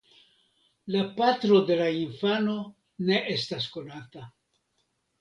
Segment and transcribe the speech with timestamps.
[0.95, 2.57] La patro de la infano
[3.11, 4.29] ne estas konata.